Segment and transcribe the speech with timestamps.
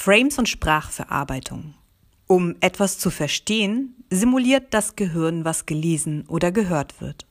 [0.00, 1.74] Frames und Sprachverarbeitung.
[2.28, 7.26] Um etwas zu verstehen, simuliert das Gehirn, was gelesen oder gehört wird.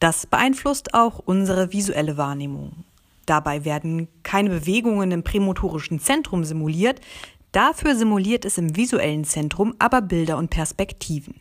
[0.00, 2.84] Das beeinflusst auch unsere visuelle Wahrnehmung.
[3.26, 7.00] Dabei werden keine Bewegungen im prämotorischen Zentrum simuliert,
[7.52, 11.40] dafür simuliert es im visuellen Zentrum aber Bilder und Perspektiven.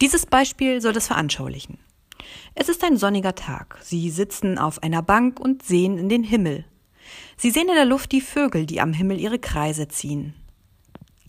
[0.00, 1.78] Dieses Beispiel soll das veranschaulichen.
[2.56, 3.78] Es ist ein sonniger Tag.
[3.80, 6.64] Sie sitzen auf einer Bank und sehen in den Himmel.
[7.42, 10.32] Sie sehen in der Luft die Vögel, die am Himmel ihre Kreise ziehen.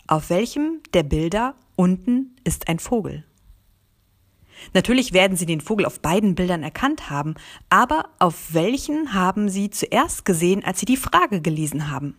[0.06, 3.24] Auf welchem der Bilder unten ist ein Vogel?
[4.74, 7.34] Natürlich werden Sie den Vogel auf beiden Bildern erkannt haben,
[7.68, 12.16] aber auf welchen haben Sie zuerst gesehen, als Sie die Frage gelesen haben?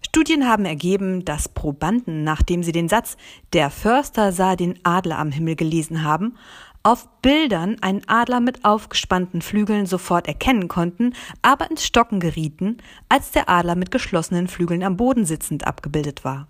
[0.00, 3.16] Studien haben ergeben, dass Probanden, nachdem sie den Satz
[3.54, 6.36] Der Förster sah den Adler am Himmel gelesen haben,
[6.84, 12.76] auf Bildern einen Adler mit aufgespannten Flügeln sofort erkennen konnten, aber ins Stocken gerieten,
[13.08, 16.46] als der Adler mit geschlossenen Flügeln am Boden sitzend abgebildet war.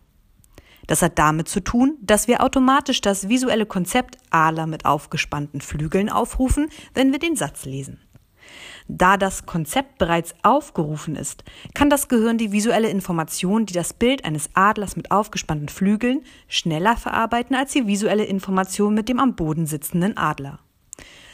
[0.86, 6.10] Das hat damit zu tun, dass wir automatisch das visuelle Konzept Adler mit aufgespannten Flügeln
[6.10, 8.03] aufrufen, wenn wir den Satz lesen.
[8.86, 14.26] Da das Konzept bereits aufgerufen ist, kann das Gehirn die visuelle Information, die das Bild
[14.26, 19.66] eines Adlers mit aufgespannten Flügeln, schneller verarbeiten als die visuelle Information mit dem am Boden
[19.66, 20.58] sitzenden Adler.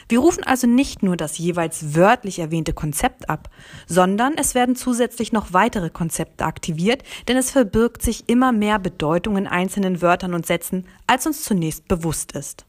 [0.08, 3.48] Wir rufen also nicht nur das jeweils wörtlich erwähnte Konzept ab,
[3.86, 9.36] sondern es werden zusätzlich noch weitere Konzepte aktiviert, denn es verbirgt sich immer mehr Bedeutung
[9.36, 12.66] in einzelnen Wörtern und Sätzen, als uns zunächst bewusst ist.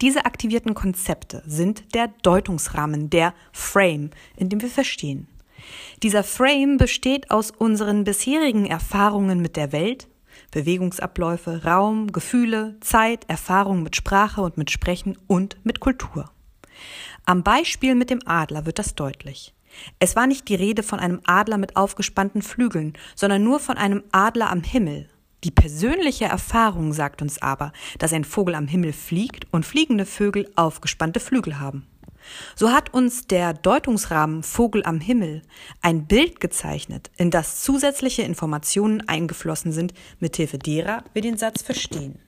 [0.00, 5.26] Diese aktivierten Konzepte sind der Deutungsrahmen, der Frame, in dem wir verstehen.
[6.04, 10.06] Dieser Frame besteht aus unseren bisherigen Erfahrungen mit der Welt,
[10.52, 16.30] Bewegungsabläufe, Raum, Gefühle, Zeit, Erfahrung mit Sprache und mit Sprechen und mit Kultur.
[17.26, 19.52] Am Beispiel mit dem Adler wird das deutlich.
[19.98, 24.04] Es war nicht die Rede von einem Adler mit aufgespannten Flügeln, sondern nur von einem
[24.12, 25.10] Adler am Himmel.
[25.44, 30.50] Die persönliche Erfahrung sagt uns aber, dass ein Vogel am Himmel fliegt und fliegende Vögel
[30.56, 31.86] aufgespannte Flügel haben.
[32.56, 35.42] So hat uns der Deutungsrahmen Vogel am Himmel
[35.80, 42.18] ein Bild gezeichnet, in das zusätzliche Informationen eingeflossen sind, mithilfe derer wir den Satz verstehen.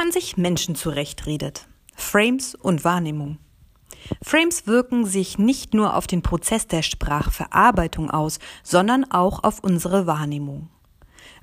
[0.00, 1.68] Man sich Menschen zurechtredet.
[1.94, 3.36] Frames und Wahrnehmung.
[4.22, 10.06] Frames wirken sich nicht nur auf den Prozess der Sprachverarbeitung aus, sondern auch auf unsere
[10.06, 10.70] Wahrnehmung.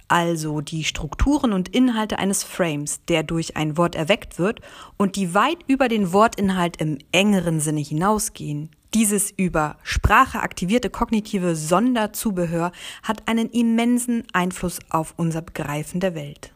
[0.07, 4.62] Also die Strukturen und Inhalte eines Frames, der durch ein Wort erweckt wird
[4.97, 8.72] und die weit über den Wortinhalt im engeren Sinne hinausgehen.
[8.95, 12.72] Dieses über Sprache aktivierte kognitive Sonderzubehör
[13.03, 16.56] hat einen immensen Einfluss auf unser Begreifen der Welt.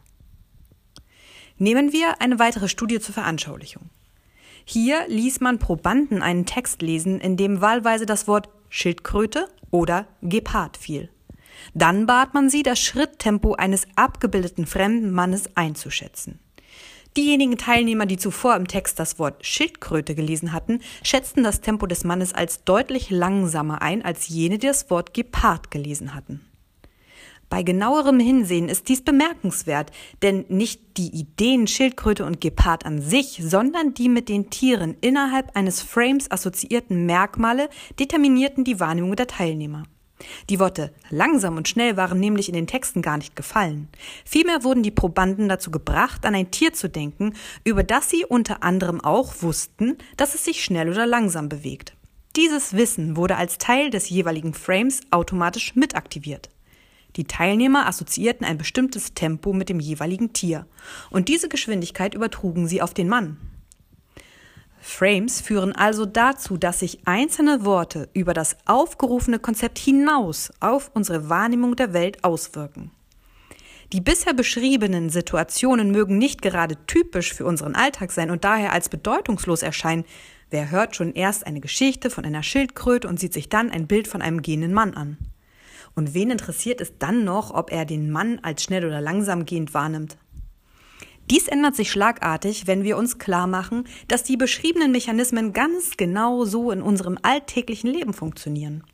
[1.62, 3.88] Nehmen wir eine weitere Studie zur Veranschaulichung.
[4.64, 10.76] Hier ließ man Probanden einen Text lesen, in dem wahlweise das Wort Schildkröte oder Gepard
[10.76, 11.08] fiel.
[11.72, 16.40] Dann bat man sie, das Schritttempo eines abgebildeten fremden Mannes einzuschätzen.
[17.16, 22.02] Diejenigen Teilnehmer, die zuvor im Text das Wort Schildkröte gelesen hatten, schätzten das Tempo des
[22.02, 26.40] Mannes als deutlich langsamer ein als jene, die das Wort Gepard gelesen hatten.
[27.52, 29.90] Bei genauerem Hinsehen ist dies bemerkenswert,
[30.22, 35.54] denn nicht die Ideen Schildkröte und Gepard an sich, sondern die mit den Tieren innerhalb
[35.54, 37.68] eines Frames assoziierten Merkmale
[37.98, 39.82] determinierten die Wahrnehmung der Teilnehmer.
[40.48, 43.88] Die Worte langsam und schnell waren nämlich in den Texten gar nicht gefallen.
[44.24, 47.34] Vielmehr wurden die Probanden dazu gebracht, an ein Tier zu denken,
[47.64, 51.92] über das sie unter anderem auch wussten, dass es sich schnell oder langsam bewegt.
[52.34, 56.48] Dieses Wissen wurde als Teil des jeweiligen Frames automatisch mitaktiviert.
[57.16, 60.66] Die Teilnehmer assoziierten ein bestimmtes Tempo mit dem jeweiligen Tier
[61.10, 63.36] und diese Geschwindigkeit übertrugen sie auf den Mann.
[64.80, 71.28] Frames führen also dazu, dass sich einzelne Worte über das aufgerufene Konzept hinaus auf unsere
[71.28, 72.90] Wahrnehmung der Welt auswirken.
[73.92, 78.88] Die bisher beschriebenen Situationen mögen nicht gerade typisch für unseren Alltag sein und daher als
[78.88, 80.04] bedeutungslos erscheinen.
[80.50, 84.08] Wer hört schon erst eine Geschichte von einer Schildkröte und sieht sich dann ein Bild
[84.08, 85.18] von einem gehenden Mann an?
[85.94, 89.74] Und wen interessiert es dann noch, ob er den Mann als schnell oder langsam gehend
[89.74, 90.16] wahrnimmt?
[91.30, 96.44] Dies ändert sich schlagartig, wenn wir uns klar machen, dass die beschriebenen Mechanismen ganz genau
[96.44, 98.84] so in unserem alltäglichen Leben funktionieren.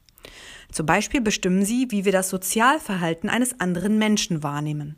[0.70, 4.96] Zum Beispiel bestimmen sie, wie wir das Sozialverhalten eines anderen Menschen wahrnehmen.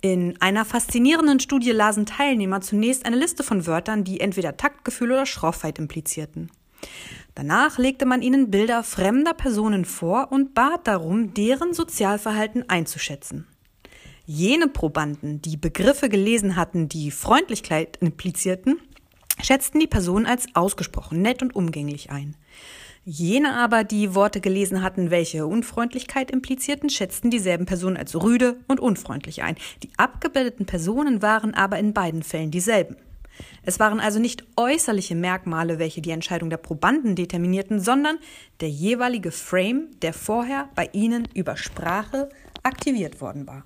[0.00, 5.26] In einer faszinierenden Studie lasen Teilnehmer zunächst eine Liste von Wörtern, die entweder Taktgefühl oder
[5.26, 6.50] Schroffheit implizierten.
[7.36, 13.46] Danach legte man ihnen Bilder fremder Personen vor und bat darum, deren Sozialverhalten einzuschätzen.
[14.24, 18.80] Jene Probanden, die Begriffe gelesen hatten, die Freundlichkeit implizierten,
[19.42, 22.36] schätzten die Person als ausgesprochen nett und umgänglich ein.
[23.04, 28.80] Jene aber, die Worte gelesen hatten, welche Unfreundlichkeit implizierten, schätzten dieselben Personen als rüde und
[28.80, 29.56] unfreundlich ein.
[29.82, 32.96] Die abgebildeten Personen waren aber in beiden Fällen dieselben.
[33.62, 38.18] Es waren also nicht äußerliche Merkmale, welche die Entscheidung der Probanden determinierten, sondern
[38.60, 42.28] der jeweilige Frame, der vorher bei ihnen über Sprache
[42.62, 43.64] aktiviert worden war.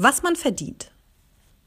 [0.00, 0.92] Was man verdient.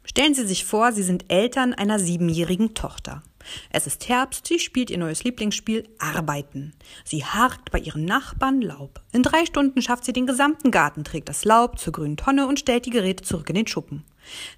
[0.06, 3.24] Stellen Sie sich vor, Sie sind Eltern einer siebenjährigen Tochter.
[3.72, 6.74] Es ist Herbst, sie spielt ihr neues Lieblingsspiel Arbeiten.
[7.04, 9.02] Sie harkt bei ihren Nachbarn Laub.
[9.12, 12.60] In drei Stunden schafft sie den gesamten Garten, trägt das Laub zur grünen Tonne und
[12.60, 14.04] stellt die Geräte zurück in den Schuppen.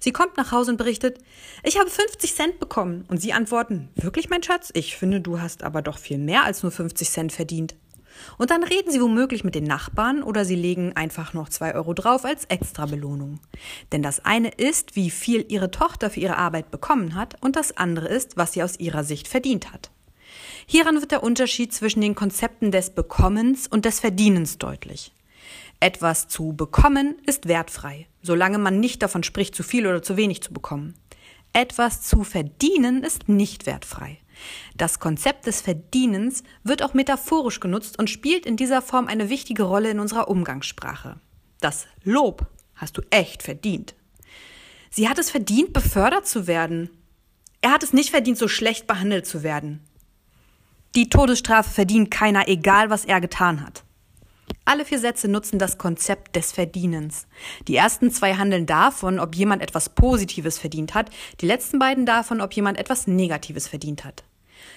[0.00, 1.18] Sie kommt nach Hause und berichtet,
[1.62, 3.04] ich habe 50 Cent bekommen.
[3.08, 4.70] Und sie antworten, wirklich, mein Schatz?
[4.74, 7.74] Ich finde, du hast aber doch viel mehr als nur 50 Cent verdient.
[8.38, 11.94] Und dann reden sie womöglich mit den Nachbarn oder sie legen einfach noch zwei Euro
[11.94, 13.40] drauf als Extrabelohnung.
[13.92, 17.76] Denn das eine ist, wie viel ihre Tochter für ihre Arbeit bekommen hat und das
[17.76, 19.90] andere ist, was sie aus ihrer Sicht verdient hat.
[20.66, 25.12] Hieran wird der Unterschied zwischen den Konzepten des Bekommens und des Verdienens deutlich.
[25.80, 30.42] Etwas zu bekommen ist wertfrei, solange man nicht davon spricht, zu viel oder zu wenig
[30.42, 30.94] zu bekommen.
[31.52, 34.18] Etwas zu verdienen ist nicht wertfrei.
[34.76, 39.64] Das Konzept des Verdienens wird auch metaphorisch genutzt und spielt in dieser Form eine wichtige
[39.64, 41.20] Rolle in unserer Umgangssprache.
[41.60, 43.94] Das Lob hast du echt verdient.
[44.90, 46.90] Sie hat es verdient, befördert zu werden.
[47.60, 49.80] Er hat es nicht verdient, so schlecht behandelt zu werden.
[50.94, 53.83] Die Todesstrafe verdient keiner, egal was er getan hat.
[54.64, 57.26] Alle vier Sätze nutzen das Konzept des Verdienens.
[57.68, 61.10] Die ersten zwei handeln davon, ob jemand etwas Positives verdient hat,
[61.40, 64.24] die letzten beiden davon, ob jemand etwas Negatives verdient hat.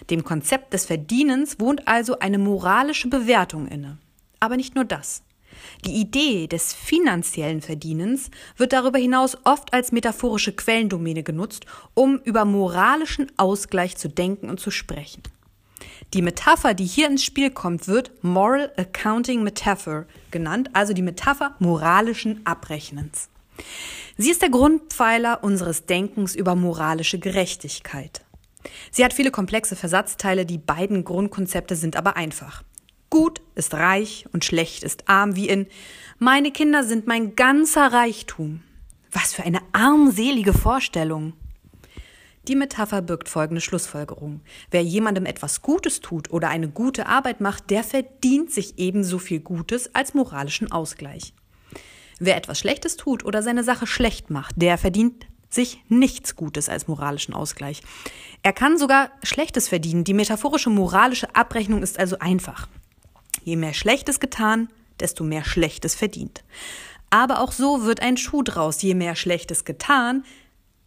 [0.09, 3.97] Dem Konzept des Verdienens wohnt also eine moralische Bewertung inne.
[4.39, 5.23] Aber nicht nur das.
[5.85, 12.45] Die Idee des finanziellen Verdienens wird darüber hinaus oft als metaphorische Quellendomäne genutzt, um über
[12.45, 15.23] moralischen Ausgleich zu denken und zu sprechen.
[16.13, 21.55] Die Metapher, die hier ins Spiel kommt, wird Moral Accounting Metaphor genannt, also die Metapher
[21.59, 23.29] moralischen Abrechnens.
[24.17, 28.21] Sie ist der Grundpfeiler unseres Denkens über moralische Gerechtigkeit.
[28.91, 32.63] Sie hat viele komplexe Versatzteile, die beiden Grundkonzepte sind aber einfach.
[33.09, 35.67] Gut ist reich und schlecht ist arm, wie in
[36.19, 38.63] Meine Kinder sind mein ganzer Reichtum.
[39.11, 41.33] Was für eine armselige Vorstellung.
[42.47, 44.39] Die Metapher birgt folgende Schlussfolgerung.
[44.71, 49.41] Wer jemandem etwas Gutes tut oder eine gute Arbeit macht, der verdient sich ebenso viel
[49.41, 51.33] Gutes als moralischen Ausgleich.
[52.19, 56.87] Wer etwas Schlechtes tut oder seine Sache schlecht macht, der verdient sich nichts Gutes als
[56.87, 57.81] moralischen Ausgleich.
[58.43, 60.03] Er kann sogar Schlechtes verdienen.
[60.03, 62.67] Die metaphorische moralische Abrechnung ist also einfach.
[63.43, 66.43] Je mehr Schlechtes getan, desto mehr Schlechtes verdient.
[67.09, 68.81] Aber auch so wird ein Schuh draus.
[68.81, 70.23] Je mehr Schlechtes getan,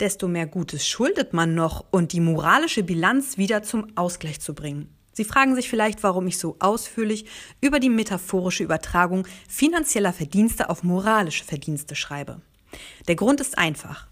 [0.00, 4.88] desto mehr Gutes schuldet man noch und die moralische Bilanz wieder zum Ausgleich zu bringen.
[5.12, 7.26] Sie fragen sich vielleicht, warum ich so ausführlich
[7.60, 12.40] über die metaphorische Übertragung finanzieller Verdienste auf moralische Verdienste schreibe.
[13.08, 14.08] Der Grund ist einfach.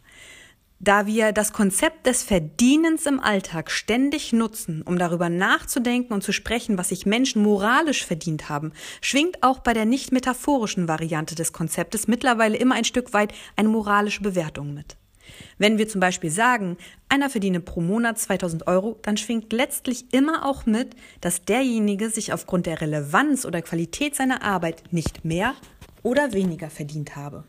[0.80, 6.32] Da wir das Konzept des Verdienens im Alltag ständig nutzen, um darüber nachzudenken und zu
[6.32, 11.52] sprechen, was sich Menschen moralisch verdient haben, schwingt auch bei der nicht metaphorischen Variante des
[11.54, 14.97] Konzeptes mittlerweile immer ein Stück weit eine moralische Bewertung mit.
[15.58, 16.76] Wenn wir zum Beispiel sagen,
[17.08, 22.32] einer verdiene pro Monat 2000 Euro, dann schwingt letztlich immer auch mit, dass derjenige sich
[22.32, 25.54] aufgrund der Relevanz oder Qualität seiner Arbeit nicht mehr
[26.02, 27.44] oder weniger verdient habe.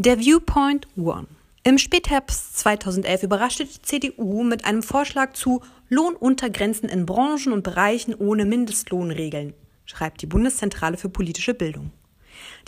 [0.00, 1.26] Der Viewpoint One.
[1.68, 5.60] Im Spätherbst 2011 überraschte die CDU mit einem Vorschlag zu
[5.90, 9.52] Lohnuntergrenzen in Branchen und Bereichen ohne Mindestlohnregeln,
[9.84, 11.92] schreibt die Bundeszentrale für politische Bildung.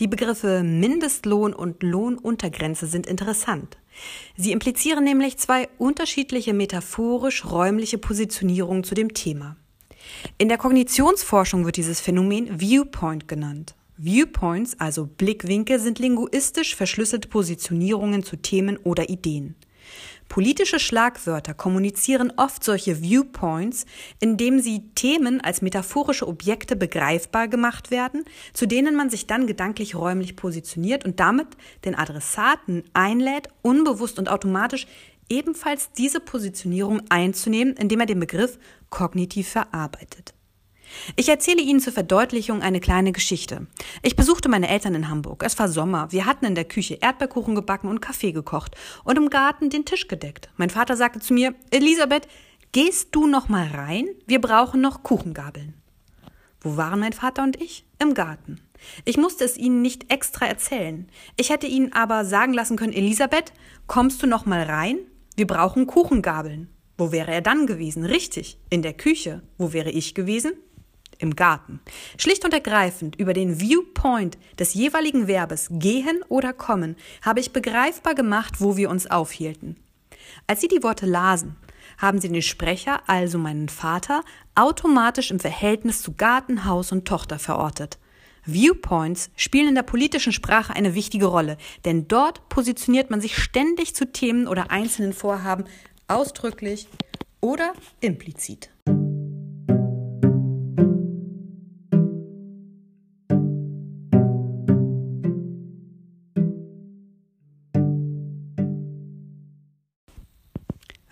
[0.00, 3.78] Die Begriffe Mindestlohn und Lohnuntergrenze sind interessant.
[4.36, 9.56] Sie implizieren nämlich zwei unterschiedliche metaphorisch-räumliche Positionierungen zu dem Thema.
[10.36, 13.74] In der Kognitionsforschung wird dieses Phänomen Viewpoint genannt.
[14.02, 19.56] Viewpoints, also Blickwinkel, sind linguistisch verschlüsselte Positionierungen zu Themen oder Ideen.
[20.30, 23.84] Politische Schlagwörter kommunizieren oft solche Viewpoints,
[24.20, 29.96] indem sie Themen als metaphorische Objekte begreifbar gemacht werden, zu denen man sich dann gedanklich
[29.96, 31.48] räumlich positioniert und damit
[31.84, 34.86] den Adressaten einlädt, unbewusst und automatisch
[35.28, 40.32] ebenfalls diese Positionierung einzunehmen, indem er den Begriff kognitiv verarbeitet.
[41.16, 43.66] Ich erzähle Ihnen zur Verdeutlichung eine kleine Geschichte.
[44.02, 45.42] Ich besuchte meine Eltern in Hamburg.
[45.44, 46.10] Es war Sommer.
[46.12, 50.08] Wir hatten in der Küche Erdbeerkuchen gebacken und Kaffee gekocht und im Garten den Tisch
[50.08, 50.50] gedeckt.
[50.56, 52.28] Mein Vater sagte zu mir, Elisabeth,
[52.72, 54.06] gehst du noch mal rein?
[54.26, 55.74] Wir brauchen noch Kuchengabeln.
[56.60, 57.86] Wo waren mein Vater und ich?
[57.98, 58.60] Im Garten.
[59.04, 61.08] Ich musste es Ihnen nicht extra erzählen.
[61.36, 63.52] Ich hätte Ihnen aber sagen lassen können, Elisabeth,
[63.86, 64.98] kommst du noch mal rein?
[65.36, 66.68] Wir brauchen Kuchengabeln.
[66.98, 68.04] Wo wäre er dann gewesen?
[68.04, 69.42] Richtig, in der Küche.
[69.56, 70.52] Wo wäre ich gewesen?
[71.20, 71.80] Im Garten.
[72.18, 78.14] Schlicht und ergreifend über den Viewpoint des jeweiligen Verbes gehen oder kommen habe ich begreifbar
[78.14, 79.76] gemacht, wo wir uns aufhielten.
[80.46, 81.56] Als Sie die Worte lasen,
[81.98, 84.22] haben Sie den Sprecher, also meinen Vater,
[84.54, 87.98] automatisch im Verhältnis zu Garten, Haus und Tochter verortet.
[88.44, 93.94] Viewpoints spielen in der politischen Sprache eine wichtige Rolle, denn dort positioniert man sich ständig
[93.94, 95.64] zu Themen oder einzelnen Vorhaben
[96.08, 96.88] ausdrücklich
[97.40, 98.70] oder implizit.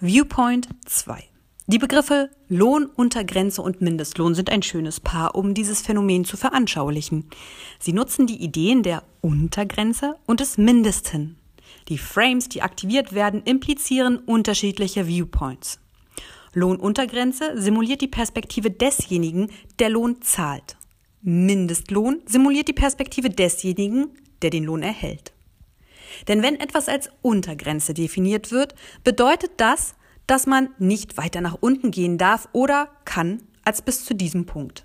[0.01, 1.25] Viewpoint 2.
[1.67, 7.29] Die Begriffe Lohnuntergrenze und Mindestlohn sind ein schönes Paar, um dieses Phänomen zu veranschaulichen.
[7.81, 11.37] Sie nutzen die Ideen der Untergrenze und des Mindesten.
[11.89, 15.81] Die Frames, die aktiviert werden, implizieren unterschiedliche Viewpoints.
[16.55, 19.51] Lohnuntergrenze simuliert die Perspektive desjenigen,
[19.81, 20.77] der Lohn zahlt.
[21.23, 24.11] Mindestlohn simuliert die Perspektive desjenigen,
[24.43, 25.33] der den Lohn erhält.
[26.29, 29.95] Denn wenn etwas als Untergrenze definiert wird, bedeutet das,
[30.27, 34.85] dass man nicht weiter nach unten gehen darf oder kann als bis zu diesem Punkt.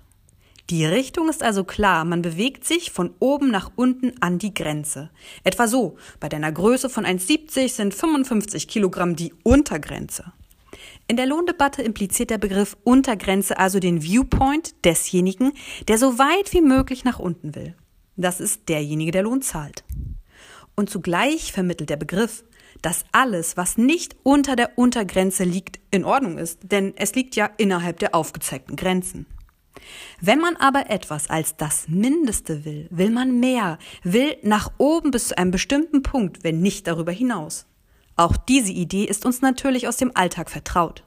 [0.70, 5.10] Die Richtung ist also klar, man bewegt sich von oben nach unten an die Grenze.
[5.44, 10.32] Etwa so, bei deiner Größe von 1,70 sind 55 Kilogramm die Untergrenze.
[11.06, 15.52] In der Lohndebatte impliziert der Begriff Untergrenze also den Viewpoint desjenigen,
[15.86, 17.76] der so weit wie möglich nach unten will.
[18.16, 19.84] Das ist derjenige, der Lohn zahlt.
[20.76, 22.44] Und zugleich vermittelt der Begriff,
[22.82, 27.48] dass alles, was nicht unter der Untergrenze liegt, in Ordnung ist, denn es liegt ja
[27.56, 29.26] innerhalb der aufgezeigten Grenzen.
[30.20, 35.28] Wenn man aber etwas als das Mindeste will, will man mehr, will nach oben bis
[35.28, 37.66] zu einem bestimmten Punkt, wenn nicht darüber hinaus.
[38.16, 41.04] Auch diese Idee ist uns natürlich aus dem Alltag vertraut.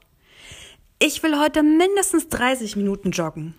[0.99, 3.55] Ich will heute mindestens 30 Minuten joggen.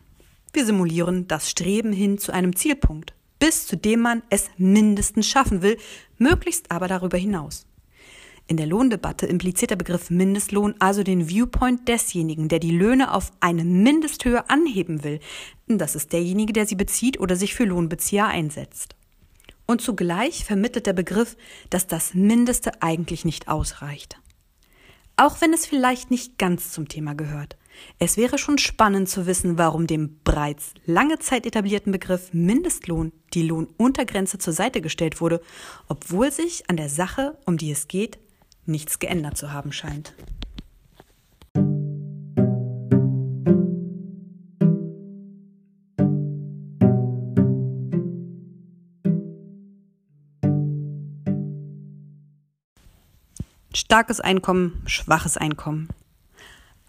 [0.52, 5.62] Wir simulieren das Streben hin zu einem Zielpunkt bis zu dem man es mindestens schaffen
[5.62, 5.78] will,
[6.18, 7.66] möglichst aber darüber hinaus.
[8.50, 13.30] In der Lohndebatte impliziert der Begriff Mindestlohn also den Viewpoint desjenigen, der die Löhne auf
[13.40, 15.20] eine Mindesthöhe anheben will.
[15.66, 18.96] Das ist derjenige, der sie bezieht oder sich für Lohnbezieher einsetzt.
[19.66, 21.36] Und zugleich vermittelt der Begriff,
[21.68, 24.18] dass das Mindeste eigentlich nicht ausreicht.
[25.18, 27.57] Auch wenn es vielleicht nicht ganz zum Thema gehört.
[27.98, 33.42] Es wäre schon spannend zu wissen, warum dem bereits lange Zeit etablierten Begriff Mindestlohn die
[33.42, 35.40] Lohnuntergrenze zur Seite gestellt wurde,
[35.88, 38.18] obwohl sich an der Sache, um die es geht,
[38.66, 40.14] nichts geändert zu haben scheint.
[53.74, 55.88] Starkes Einkommen, schwaches Einkommen.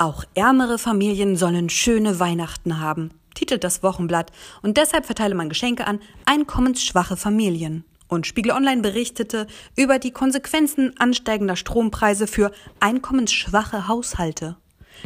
[0.01, 5.85] Auch ärmere Familien sollen schöne Weihnachten haben, titelt das Wochenblatt, und deshalb verteile man Geschenke
[5.85, 7.83] an einkommensschwache Familien.
[8.07, 14.55] Und Spiegel Online berichtete über die Konsequenzen ansteigender Strompreise für einkommensschwache Haushalte.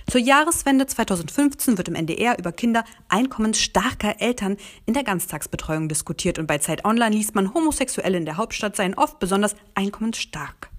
[0.08, 6.46] Zur Jahreswende 2015 wird im NDR über Kinder einkommensstarker Eltern in der Ganztagsbetreuung diskutiert und
[6.46, 10.73] bei Zeit Online liest man, Homosexuelle in der Hauptstadt seien oft besonders einkommensstark.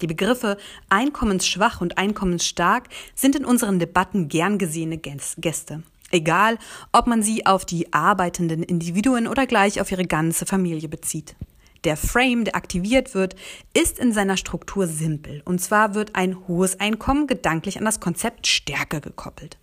[0.00, 0.56] Die Begriffe
[0.88, 5.82] einkommensschwach und einkommensstark sind in unseren Debatten gern gesehene Gäste.
[6.10, 6.58] Egal,
[6.92, 11.36] ob man sie auf die arbeitenden Individuen oder gleich auf ihre ganze Familie bezieht.
[11.84, 13.36] Der Frame, der aktiviert wird,
[13.72, 15.40] ist in seiner Struktur simpel.
[15.44, 19.56] Und zwar wird ein hohes Einkommen gedanklich an das Konzept Stärke gekoppelt.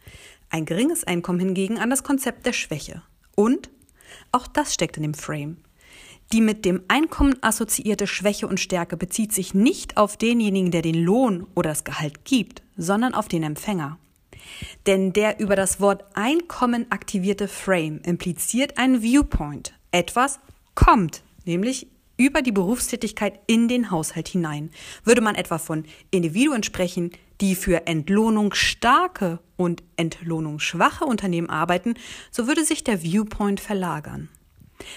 [0.50, 3.04] Ein geringes Einkommen hingegen an das Konzept der Schwäche.
[3.36, 3.70] Und
[4.32, 5.58] auch das steckt in dem Frame.
[6.34, 11.02] Die mit dem Einkommen assoziierte Schwäche und Stärke bezieht sich nicht auf denjenigen, der den
[11.02, 13.98] Lohn oder das Gehalt gibt, sondern auf den Empfänger.
[14.86, 19.74] Denn der über das Wort Einkommen aktivierte Frame impliziert einen Viewpoint.
[19.92, 20.40] Etwas
[20.76, 24.72] kommt, nämlich über die Berufstätigkeit in den Haushalt hinein.
[25.04, 31.94] Würde man etwa von Individuen sprechen, die für Entlohnung starke und Entlohnung schwache Unternehmen arbeiten,
[32.32, 34.30] so würde sich der Viewpoint verlagern.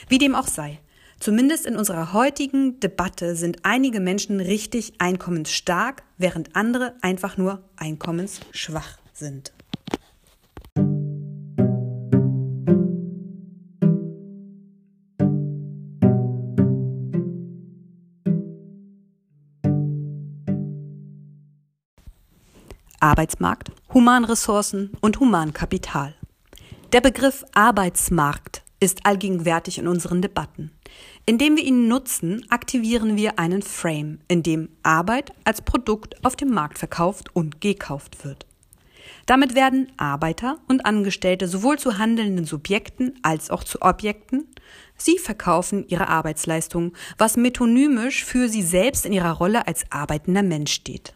[0.08, 0.80] Wie dem auch sei,
[1.20, 8.96] Zumindest in unserer heutigen Debatte sind einige Menschen richtig einkommensstark, während andere einfach nur einkommensschwach
[9.12, 9.52] sind.
[22.98, 26.14] Arbeitsmarkt, Humanressourcen und Humankapital.
[26.94, 30.70] Der Begriff Arbeitsmarkt ist allgegenwärtig in unseren Debatten.
[31.30, 36.50] Indem wir ihn nutzen, aktivieren wir einen Frame, in dem Arbeit als Produkt auf dem
[36.50, 38.46] Markt verkauft und gekauft wird.
[39.26, 44.48] Damit werden Arbeiter und Angestellte sowohl zu handelnden Subjekten als auch zu Objekten.
[44.96, 50.72] Sie verkaufen ihre Arbeitsleistung, was metonymisch für sie selbst in ihrer Rolle als arbeitender Mensch
[50.72, 51.14] steht.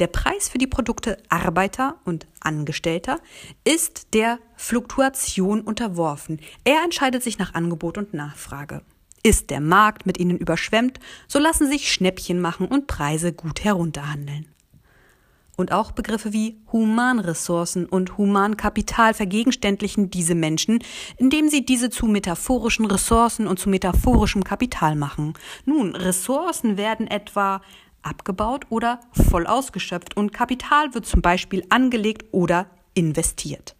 [0.00, 3.20] Der Preis für die Produkte Arbeiter und Angestellter
[3.64, 6.40] ist der Fluktuation unterworfen.
[6.64, 8.80] Er entscheidet sich nach Angebot und Nachfrage.
[9.22, 14.46] Ist der Markt mit ihnen überschwemmt, so lassen sich Schnäppchen machen und Preise gut herunterhandeln.
[15.58, 20.82] Und auch Begriffe wie Humanressourcen und Humankapital vergegenständlichen diese Menschen,
[21.18, 25.34] indem sie diese zu metaphorischen Ressourcen und zu metaphorischem Kapital machen.
[25.66, 27.60] Nun, Ressourcen werden etwa
[28.02, 33.76] abgebaut oder voll ausgeschöpft und Kapital wird zum Beispiel angelegt oder investiert.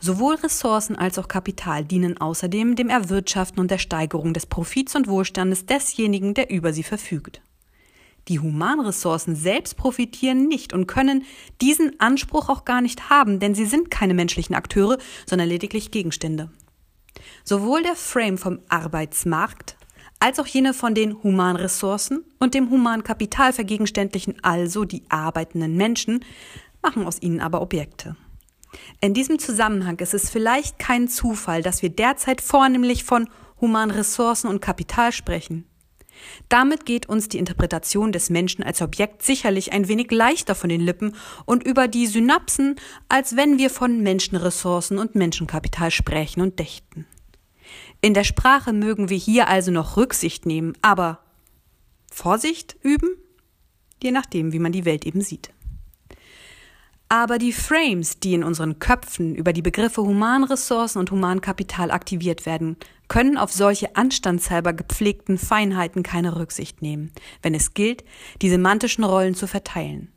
[0.00, 5.08] Sowohl Ressourcen als auch Kapital dienen außerdem dem Erwirtschaften und der Steigerung des Profits und
[5.08, 7.40] Wohlstandes desjenigen, der über sie verfügt.
[8.28, 11.24] Die Humanressourcen selbst profitieren nicht und können
[11.62, 16.50] diesen Anspruch auch gar nicht haben, denn sie sind keine menschlichen Akteure, sondern lediglich Gegenstände.
[17.42, 19.77] Sowohl der Frame vom Arbeitsmarkt
[20.20, 26.24] als auch jene von den Humanressourcen und dem Humankapital vergegenständlichen, also die arbeitenden Menschen,
[26.82, 28.16] machen aus ihnen aber Objekte.
[29.00, 33.28] In diesem Zusammenhang ist es vielleicht kein Zufall, dass wir derzeit vornehmlich von
[33.60, 35.64] Humanressourcen und Kapital sprechen.
[36.48, 40.80] Damit geht uns die Interpretation des Menschen als Objekt sicherlich ein wenig leichter von den
[40.80, 42.76] Lippen und über die Synapsen,
[43.08, 47.06] als wenn wir von Menschenressourcen und Menschenkapital sprechen und dächten.
[48.00, 51.18] In der Sprache mögen wir hier also noch Rücksicht nehmen, aber
[52.12, 53.10] Vorsicht üben,
[54.02, 55.50] je nachdem, wie man die Welt eben sieht.
[57.08, 62.76] Aber die Frames, die in unseren Köpfen über die Begriffe Humanressourcen und Humankapital aktiviert werden,
[63.08, 67.10] können auf solche anstandshalber gepflegten Feinheiten keine Rücksicht nehmen,
[67.42, 68.04] wenn es gilt,
[68.42, 70.12] die semantischen Rollen zu verteilen.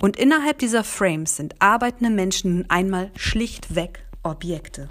[0.00, 4.88] Und innerhalb dieser Frames sind arbeitende Menschen einmal schlichtweg Objekte.